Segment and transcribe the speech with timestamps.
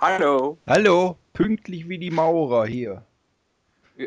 [0.00, 0.58] Hallo.
[0.68, 3.04] Hallo, pünktlich wie die Maurer hier.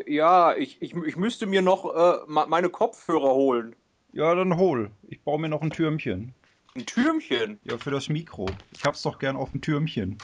[0.06, 3.76] Ja, ich, ich, ich müsste mir noch äh, meine Kopfhörer holen.
[4.14, 4.90] Ja, dann hol.
[5.08, 6.32] Ich baue mir noch ein Türmchen.
[6.74, 7.60] Ein Türmchen?
[7.64, 8.46] Ja, für das Mikro.
[8.74, 10.16] Ich hab's doch gern auf dem Türmchen.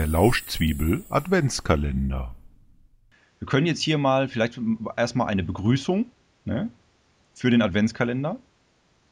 [0.00, 2.34] Lauschzwiebel Adventskalender.
[3.38, 4.58] Wir können jetzt hier mal vielleicht
[4.96, 6.06] erstmal eine Begrüßung
[6.46, 6.70] ne,
[7.34, 8.38] für den Adventskalender.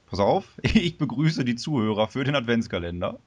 [0.06, 3.19] Pass auf, ich begrüße die Zuhörer für den Adventskalender.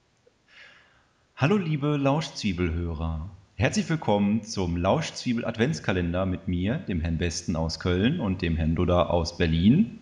[1.35, 3.29] Hallo liebe Lauschzwiebelhörer.
[3.55, 8.75] Herzlich willkommen zum Lauschzwiebel Adventskalender mit mir, dem Herrn Besten aus Köln und dem Herrn
[8.75, 9.99] Duda aus Berlin.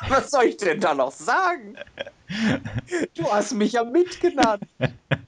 [0.08, 1.76] Was soll ich denn da noch sagen?
[3.14, 4.62] Du hast mich ja mitgenannt.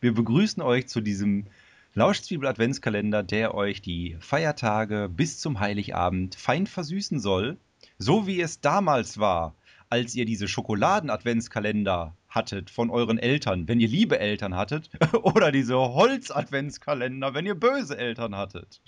[0.00, 1.46] Wir begrüßen euch zu diesem
[1.94, 7.56] Lauschzwiebel-Adventskalender, der euch die Feiertage bis zum Heiligabend fein versüßen soll.
[7.98, 9.54] So wie es damals war,
[9.88, 14.90] als ihr diese Schokoladen-Adventskalender hattet von euren Eltern, wenn ihr liebe Eltern hattet,
[15.22, 18.82] oder diese Holz-Adventskalender, wenn ihr böse Eltern hattet.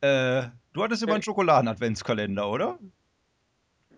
[0.00, 2.78] Äh, du hattest immer einen Schokoladen-Adventskalender, oder?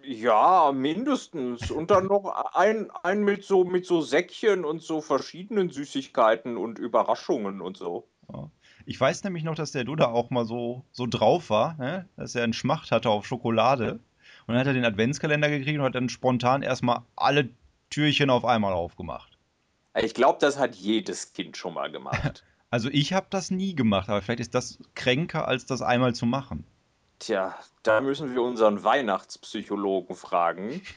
[0.06, 1.70] Ja, mindestens.
[1.70, 6.78] Und dann noch ein, ein mit, so, mit so Säckchen und so verschiedenen Süßigkeiten und
[6.78, 8.08] Überraschungen und so.
[8.32, 8.50] Ja.
[8.86, 12.08] Ich weiß nämlich noch, dass der Duda auch mal so, so drauf war, ne?
[12.16, 14.00] dass er einen Schmacht hatte auf Schokolade.
[14.46, 17.48] Und dann hat er den Adventskalender gekriegt und hat dann spontan erstmal alle
[17.88, 19.38] Türchen auf einmal aufgemacht.
[19.96, 22.44] Ich glaube, das hat jedes Kind schon mal gemacht.
[22.70, 26.26] Also ich habe das nie gemacht, aber vielleicht ist das kränker, als das einmal zu
[26.26, 26.64] machen.
[27.18, 30.82] Tja, da müssen wir unseren Weihnachtspsychologen fragen.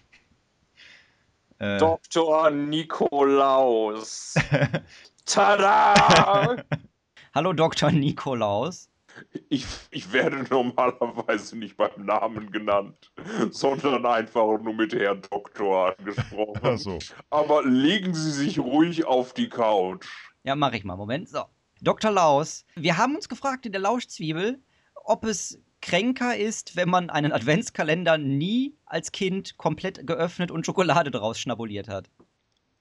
[1.59, 1.79] Äh.
[1.79, 2.51] Dr.
[2.51, 4.35] Nikolaus.
[5.25, 6.63] Tada!
[7.33, 7.91] Hallo Dr.
[7.91, 8.91] Nikolaus.
[9.49, 13.11] Ich, ich werde normalerweise nicht beim Namen genannt,
[13.49, 16.61] sondern einfach nur mit Herrn Doktor angesprochen.
[16.61, 16.99] Ach so.
[17.31, 20.07] Aber legen Sie sich ruhig auf die Couch.
[20.43, 20.95] Ja, mache ich mal.
[20.95, 21.27] Moment.
[21.29, 21.45] So.
[21.81, 22.11] Dr.
[22.11, 24.61] Laus, wir haben uns gefragt in der Lauschzwiebel,
[24.93, 31.11] ob es kränker ist, wenn man einen Adventskalender nie als Kind komplett geöffnet und Schokolade
[31.11, 32.09] draus schnabuliert hat.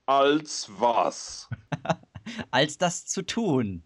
[0.06, 1.48] Als was?
[2.50, 3.82] als das zu tun.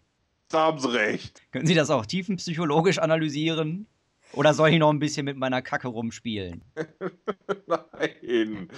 [0.49, 1.43] Da haben Sie recht.
[1.53, 3.87] Können Sie das auch tiefenpsychologisch analysieren?
[4.33, 6.63] Oder soll ich noch ein bisschen mit meiner Kacke rumspielen?
[7.67, 8.69] Nein,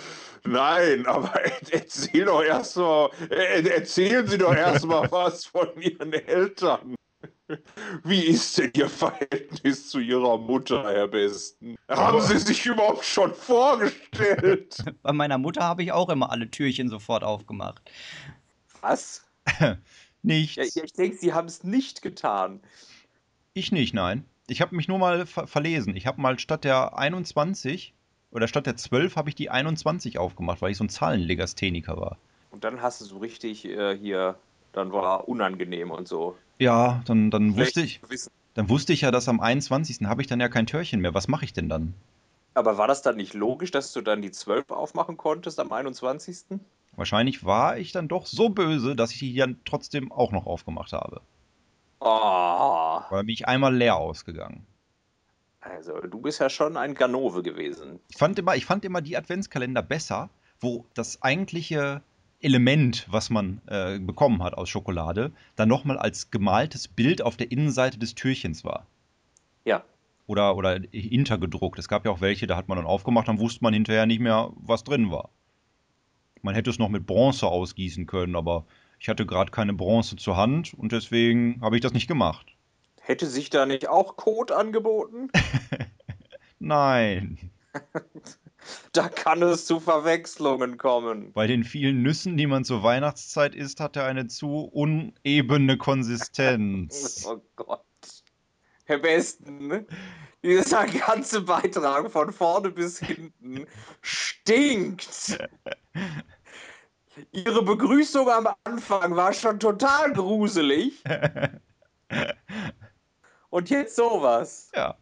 [0.44, 1.32] nein, aber
[1.70, 6.94] erzähl doch erstmal, erzählen Sie doch erstmal was von Ihren Eltern.
[8.04, 11.76] Wie ist denn Ihr Verhältnis zu Ihrer Mutter, Herr Besten?
[11.88, 14.76] Haben Sie sich überhaupt schon vorgestellt?
[15.02, 17.82] Bei meiner Mutter habe ich auch immer alle Türchen sofort aufgemacht.
[18.80, 19.24] Was?
[20.22, 20.74] Nichts.
[20.74, 22.60] Ja, ich denke, Sie haben es nicht getan.
[23.54, 24.24] Ich nicht, nein.
[24.46, 25.96] Ich habe mich nur mal ver verlesen.
[25.96, 27.94] Ich habe mal statt der 21
[28.30, 32.18] oder statt der 12 habe ich die 21 aufgemacht, weil ich so ein Zahlenlegastheniker war.
[32.50, 34.36] Und dann hast du so richtig äh, hier,
[34.72, 36.36] dann war unangenehm und so.
[36.58, 38.00] Ja, dann, dann wusste ich.
[38.54, 40.06] Dann wusste ich ja, dass am 21.
[40.06, 41.14] habe ich dann ja kein Türchen mehr.
[41.14, 41.94] Was mache ich denn dann?
[42.54, 46.60] Aber war das dann nicht logisch, dass du dann die 12 aufmachen konntest am 21.?
[46.94, 50.92] Wahrscheinlich war ich dann doch so böse, dass ich die dann trotzdem auch noch aufgemacht
[50.92, 51.22] habe.
[52.00, 53.00] Oh.
[53.10, 54.66] Weil bin ich einmal leer ausgegangen.
[55.60, 58.00] Also, du bist ja schon ein Ganove gewesen.
[58.10, 60.28] Ich fand immer, ich fand immer die Adventskalender besser,
[60.60, 62.02] wo das eigentliche
[62.42, 67.50] Element, was man äh, bekommen hat aus Schokolade, dann nochmal als gemaltes Bild auf der
[67.50, 68.86] Innenseite des Türchens war.
[69.64, 69.84] Ja.
[70.26, 71.78] Oder, oder hintergedruckt.
[71.78, 74.20] Es gab ja auch welche, da hat man dann aufgemacht, dann wusste man hinterher nicht
[74.20, 75.30] mehr, was drin war.
[76.42, 78.64] Man hätte es noch mit Bronze ausgießen können, aber
[78.98, 82.46] ich hatte gerade keine Bronze zur Hand und deswegen habe ich das nicht gemacht.
[83.00, 85.30] Hätte sich da nicht auch Code angeboten?
[86.58, 87.50] Nein.
[88.92, 91.32] Da kann es zu Verwechslungen kommen.
[91.32, 97.24] Bei den vielen Nüssen, die man zur Weihnachtszeit isst, hat er eine zu unebene Konsistenz.
[97.28, 97.80] oh Gott.
[98.84, 99.86] Herr Besten,
[100.42, 103.66] dieser ganze Beitrag von vorne bis hinten
[104.00, 105.38] stinkt.
[107.30, 111.02] Ihre Begrüßung am Anfang war schon total gruselig.
[113.50, 114.70] Und jetzt sowas.
[114.74, 114.98] Ja.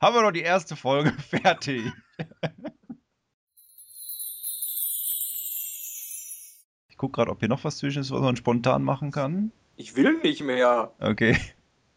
[0.00, 1.82] Haben wir doch die erste Folge fertig.
[6.98, 9.52] Gucke gerade, ob hier noch was zwischen ist, was man spontan machen kann.
[9.76, 10.92] Ich will nicht mehr.
[11.00, 11.38] Okay.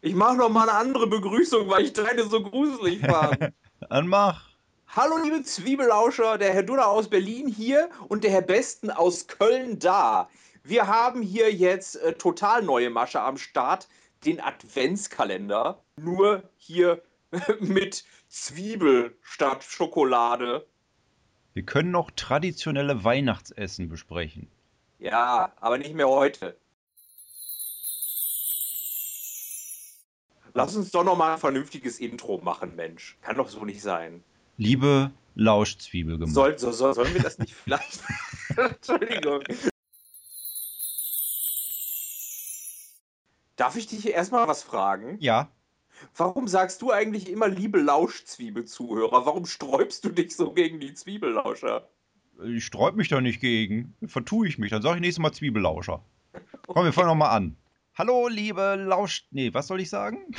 [0.00, 3.52] Ich mache noch mal eine andere Begrüßung, weil ich deine so gruselig fand.
[3.90, 4.48] Dann mach.
[4.88, 9.78] Hallo liebe Zwiebellauscher, der Herr Dudder aus Berlin hier und der Herr Besten aus Köln
[9.78, 10.28] da.
[10.64, 13.88] Wir haben hier jetzt äh, total neue Masche am Start,
[14.24, 15.82] den Adventskalender.
[15.96, 17.02] Nur hier
[17.60, 20.66] mit Zwiebel statt Schokolade.
[21.54, 24.48] Wir können noch traditionelle Weihnachtsessen besprechen.
[25.02, 26.56] Ja, aber nicht mehr heute.
[30.54, 33.18] Lass uns doch noch mal ein vernünftiges Intro machen, Mensch.
[33.20, 34.22] Kann doch so nicht sein.
[34.58, 36.32] Liebe Lauschzwiebelgemeinde.
[36.32, 38.00] Soll, so, so, sollen wir das nicht vielleicht?
[38.56, 39.42] Entschuldigung.
[43.56, 45.16] Darf ich dich erstmal was fragen?
[45.18, 45.50] Ja,
[46.16, 49.26] Warum sagst du eigentlich immer liebe Lauschzwiebelzuhörer?
[49.26, 51.88] Warum sträubst du dich so gegen die Zwiebellauscher?
[52.44, 53.94] Ich sträub mich da nicht gegen.
[54.06, 54.70] Vertue ich mich.
[54.70, 56.02] Dann sage ich nächstes Mal Zwiebellauscher.
[56.66, 57.56] Komm, wir fangen nochmal an.
[57.94, 59.26] Hallo, liebe Lausch...
[59.30, 60.34] Nee, was soll ich sagen?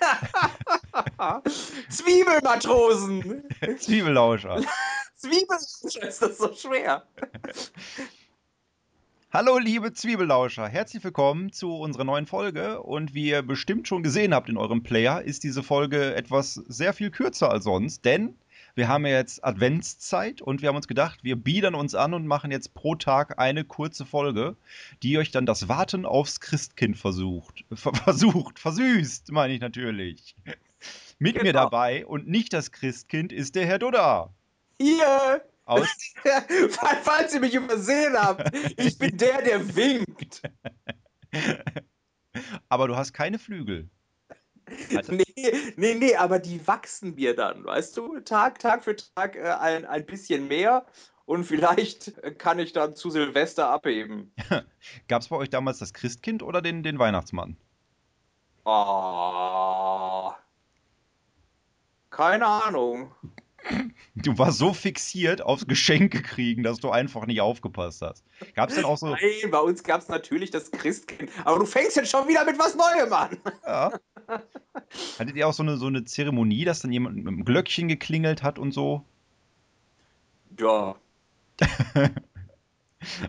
[1.88, 3.44] Zwiebelmatrosen!
[3.78, 4.62] Zwiebellauscher.
[5.16, 7.06] Zwiebellauscher ist das so schwer.
[9.32, 10.68] Hallo, liebe Zwiebellauscher.
[10.68, 12.82] Herzlich willkommen zu unserer neuen Folge.
[12.82, 16.92] Und wie ihr bestimmt schon gesehen habt in eurem Player, ist diese Folge etwas sehr
[16.92, 18.36] viel kürzer als sonst, denn
[18.74, 22.26] wir haben ja jetzt Adventszeit und wir haben uns gedacht, wir biedern uns an und
[22.26, 24.56] machen jetzt pro Tag eine kurze Folge,
[25.02, 27.64] die euch dann das Warten aufs Christkind versucht.
[27.72, 30.34] Ver versucht, versüßt, meine ich natürlich.
[31.18, 31.64] Mit mir Genau.
[31.64, 34.34] dabei und nicht das Christkind ist der Herr Dudda.
[34.80, 35.44] Hier!
[35.66, 35.88] Aus
[37.02, 40.42] Falls ihr mich übersehen habt, ich bin der, der winkt.
[42.68, 43.88] Aber du hast keine Flügel.
[45.08, 45.24] Nee,
[45.76, 48.20] nee, nee, aber die wachsen mir dann, weißt du?
[48.20, 50.86] Tag, Tag für Tag äh, ein, ein bisschen mehr
[51.26, 54.32] und vielleicht äh, kann ich dann zu Silvester abheben.
[55.08, 57.56] Gab es bei euch damals das Christkind oder den, den Weihnachtsmann?
[58.64, 60.32] Oh.
[62.10, 63.14] Keine Ahnung.
[64.16, 68.24] Du warst so fixiert aufs Geschenke kriegen, dass du einfach nicht aufgepasst hast.
[68.54, 69.08] Gab es denn auch so.
[69.08, 71.30] Nein, bei uns gab es natürlich das Christkind.
[71.44, 73.36] Aber du fängst jetzt schon wieder mit was Neuem an.
[73.66, 73.92] Ja.
[75.18, 78.44] Hattet ihr auch so eine, so eine Zeremonie, dass dann jemand mit einem Glöckchen geklingelt
[78.44, 79.04] hat und so?
[80.60, 80.94] Ja.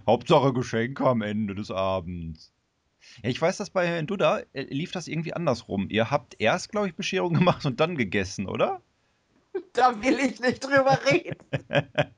[0.06, 2.54] Hauptsache Geschenke am Ende des Abends.
[3.24, 5.88] Ja, ich weiß, dass bei Herrn Duda äh, lief das irgendwie andersrum.
[5.90, 8.82] Ihr habt erst, glaube ich, Bescherung gemacht und dann gegessen, oder?
[9.74, 11.38] Da will ich nicht drüber reden.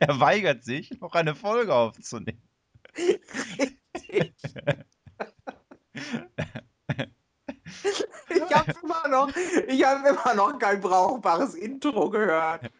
[0.00, 2.42] Er weigert sich, noch eine Folge aufzunehmen.
[8.30, 9.30] Ich habe immer noch,
[9.66, 12.70] ich habe immer noch kein brauchbares Intro gehört.